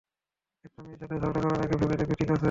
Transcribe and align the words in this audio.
একটা 0.65 0.79
মেয়ের 0.83 0.99
সাথে 1.01 1.15
ঝগড়া 1.15 1.41
করার 1.43 1.61
আগে 1.61 1.75
ভেবে 1.81 1.95
দেখবে, 1.97 2.15
ঠিক 2.15 2.29
আছে? 2.29 2.39